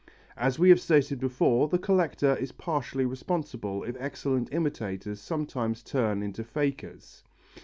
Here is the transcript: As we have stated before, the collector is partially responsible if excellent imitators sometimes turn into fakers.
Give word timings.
As 0.35 0.57
we 0.57 0.69
have 0.69 0.81
stated 0.81 1.19
before, 1.19 1.67
the 1.67 1.77
collector 1.77 2.35
is 2.35 2.51
partially 2.51 3.05
responsible 3.05 3.83
if 3.83 3.95
excellent 3.99 4.51
imitators 4.51 5.21
sometimes 5.21 5.83
turn 5.83 6.23
into 6.23 6.43
fakers. 6.43 7.21